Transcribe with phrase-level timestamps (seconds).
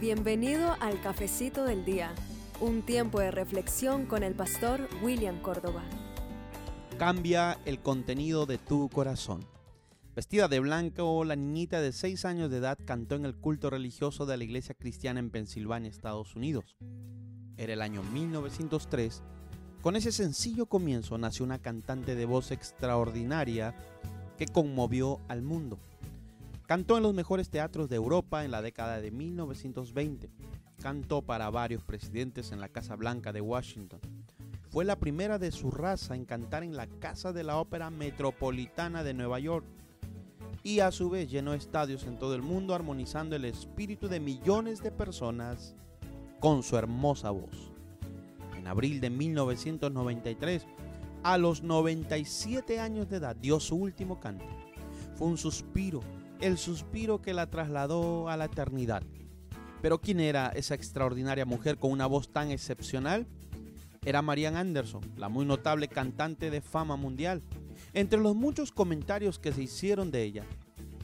[0.00, 2.14] Bienvenido al Cafecito del Día,
[2.62, 5.82] un tiempo de reflexión con el pastor William Córdoba.
[6.98, 9.44] Cambia el contenido de tu corazón.
[10.16, 14.24] Vestida de blanco, la niñita de 6 años de edad cantó en el culto religioso
[14.24, 16.78] de la iglesia cristiana en Pensilvania, Estados Unidos.
[17.58, 19.22] Era el año 1903.
[19.82, 23.74] Con ese sencillo comienzo nació una cantante de voz extraordinaria
[24.38, 25.78] que conmovió al mundo.
[26.70, 30.30] Cantó en los mejores teatros de Europa en la década de 1920.
[30.80, 33.98] Cantó para varios presidentes en la Casa Blanca de Washington.
[34.68, 39.02] Fue la primera de su raza en cantar en la Casa de la Ópera Metropolitana
[39.02, 39.66] de Nueva York.
[40.62, 44.80] Y a su vez llenó estadios en todo el mundo armonizando el espíritu de millones
[44.80, 45.74] de personas
[46.38, 47.72] con su hermosa voz.
[48.56, 50.68] En abril de 1993,
[51.24, 54.44] a los 97 años de edad, dio su último canto.
[55.16, 56.00] Fue un suspiro
[56.40, 59.02] el suspiro que la trasladó a la eternidad.
[59.82, 63.26] Pero ¿quién era esa extraordinaria mujer con una voz tan excepcional?
[64.04, 67.42] Era Marianne Anderson, la muy notable cantante de fama mundial.
[67.92, 70.44] Entre los muchos comentarios que se hicieron de ella,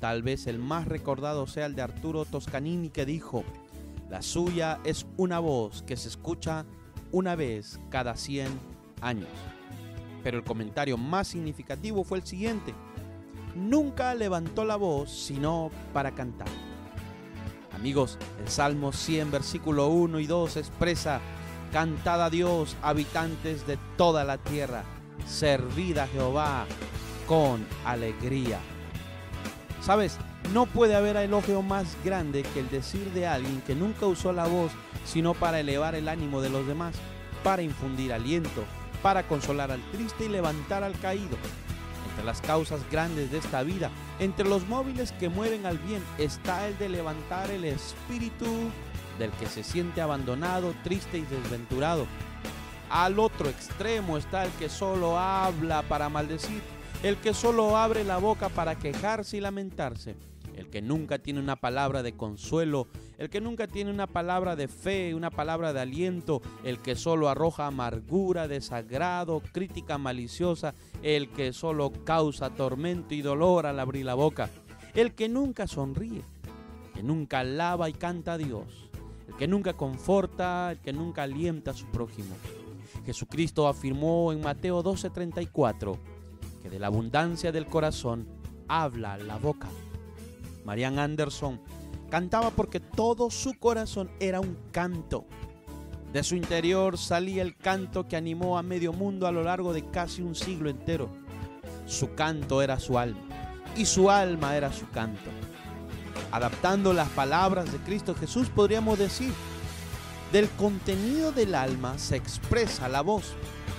[0.00, 3.44] tal vez el más recordado sea el de Arturo Toscanini que dijo,
[4.10, 6.64] la suya es una voz que se escucha
[7.12, 8.48] una vez cada 100
[9.00, 9.28] años.
[10.22, 12.74] Pero el comentario más significativo fue el siguiente
[13.56, 16.48] nunca levantó la voz sino para cantar.
[17.74, 21.20] Amigos, el Salmo 100, versículo 1 y 2 expresa,
[21.72, 24.84] Cantad a Dios, habitantes de toda la tierra,
[25.26, 26.64] servid a Jehová
[27.26, 28.60] con alegría.
[29.82, 30.16] Sabes,
[30.54, 34.46] no puede haber elogio más grande que el decir de alguien que nunca usó la
[34.46, 34.72] voz
[35.04, 36.96] sino para elevar el ánimo de los demás,
[37.44, 38.64] para infundir aliento,
[39.02, 41.36] para consolar al triste y levantar al caído,
[42.16, 46.66] entre las causas grandes de esta vida, entre los móviles que mueven al bien, está
[46.66, 48.46] el de levantar el espíritu
[49.18, 52.06] del que se siente abandonado, triste y desventurado.
[52.88, 56.62] Al otro extremo está el que solo habla para maldecir,
[57.02, 60.16] el que solo abre la boca para quejarse y lamentarse
[60.56, 64.68] el que nunca tiene una palabra de consuelo, el que nunca tiene una palabra de
[64.68, 71.52] fe, una palabra de aliento, el que solo arroja amargura, desagrado, crítica maliciosa, el que
[71.52, 74.50] solo causa tormento y dolor al abrir la boca,
[74.94, 76.22] el que nunca sonríe,
[76.86, 78.88] el que nunca alaba y canta a Dios,
[79.28, 82.34] el que nunca conforta, el que nunca alienta a su prójimo.
[83.04, 85.98] Jesucristo afirmó en Mateo 12:34
[86.62, 88.26] que de la abundancia del corazón
[88.68, 89.68] habla la boca.
[90.66, 91.60] Marian Anderson,
[92.10, 95.24] cantaba porque todo su corazón era un canto.
[96.12, 99.88] De su interior salía el canto que animó a medio mundo a lo largo de
[99.90, 101.08] casi un siglo entero.
[101.86, 103.20] Su canto era su alma
[103.76, 105.30] y su alma era su canto.
[106.32, 109.32] Adaptando las palabras de Cristo Jesús podríamos decir,
[110.32, 113.34] del contenido del alma se expresa la voz,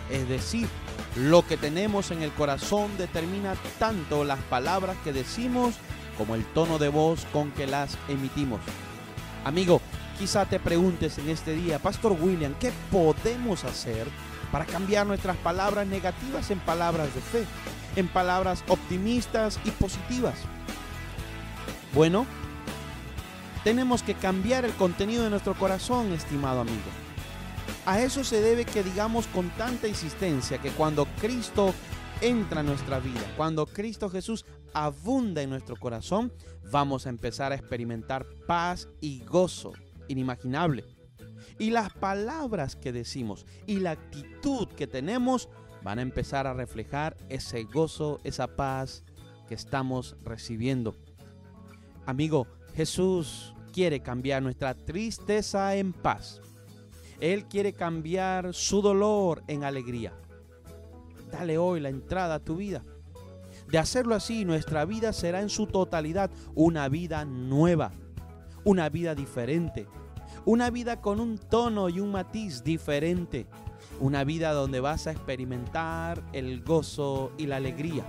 [0.10, 0.70] es decir,
[1.18, 5.76] lo que tenemos en el corazón determina tanto las palabras que decimos
[6.18, 8.60] como el tono de voz con que las emitimos.
[9.46, 9.82] Amigo,
[10.18, 14.08] quizá te preguntes en este día, Pastor William, ¿qué podemos hacer
[14.52, 17.46] para cambiar nuestras palabras negativas en palabras de fe,
[17.96, 20.36] en palabras optimistas y positivas?
[21.94, 22.26] Bueno,
[23.64, 26.90] tenemos que cambiar el contenido de nuestro corazón, estimado amigo.
[27.86, 31.74] A eso se debe que digamos con tanta insistencia que cuando Cristo
[32.22, 36.32] entra en nuestra vida, cuando Cristo Jesús abunda en nuestro corazón,
[36.72, 39.74] vamos a empezar a experimentar paz y gozo
[40.08, 40.86] inimaginable.
[41.60, 45.50] Y las palabras que decimos y la actitud que tenemos
[45.84, 49.04] van a empezar a reflejar ese gozo, esa paz
[49.48, 50.96] que estamos recibiendo.
[52.06, 56.42] Amigo, Jesús quiere cambiar nuestra tristeza en paz.
[57.20, 60.14] Él quiere cambiar su dolor en alegría.
[61.32, 62.84] Dale hoy la entrada a tu vida.
[63.70, 67.92] De hacerlo así, nuestra vida será en su totalidad una vida nueva,
[68.64, 69.88] una vida diferente,
[70.46, 73.46] una vida con un tono y un matiz diferente,
[74.00, 78.06] una vida donde vas a experimentar el gozo y la alegría.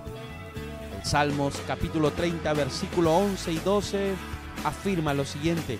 [0.97, 4.13] El Salmos capítulo 30, versículo 11 y 12
[4.63, 5.77] afirma lo siguiente.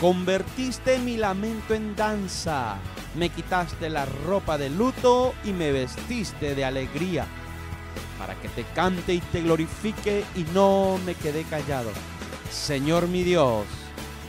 [0.00, 2.76] Convertiste mi lamento en danza,
[3.14, 7.26] me quitaste la ropa de luto y me vestiste de alegría,
[8.18, 11.90] para que te cante y te glorifique y no me quedé callado.
[12.50, 13.66] Señor mi Dios,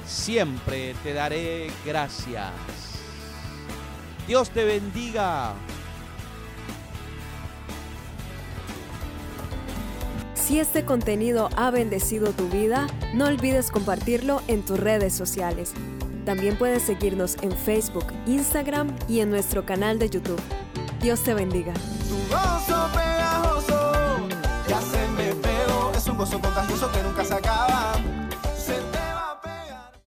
[0.05, 2.51] siempre te daré gracias.
[4.27, 5.53] Dios te bendiga.
[10.35, 15.73] Si este contenido ha bendecido tu vida, no olvides compartirlo en tus redes sociales.
[16.25, 20.41] También puedes seguirnos en Facebook, Instagram y en nuestro canal de YouTube.
[21.01, 21.73] Dios te bendiga.
[21.73, 24.27] Tu gozo pegajoso
[24.67, 25.31] ya se me.
[25.97, 27.35] Es un gozo contagioso que nunca se